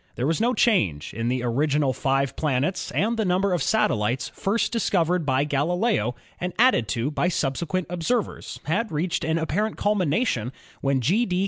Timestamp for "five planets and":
1.93-3.17